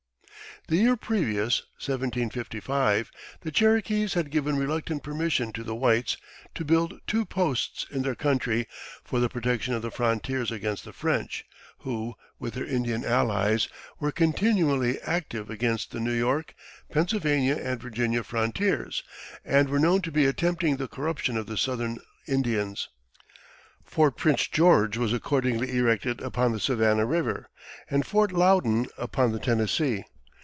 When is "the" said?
0.67-0.77, 3.41-3.49, 5.63-5.73, 9.19-9.27, 9.81-9.89, 10.85-10.93, 15.91-15.99, 20.77-20.87, 21.47-21.57, 26.51-26.59, 29.31-29.39